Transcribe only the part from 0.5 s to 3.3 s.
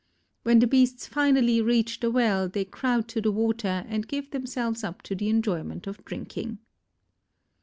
the beasts finally reach the well they crowd to the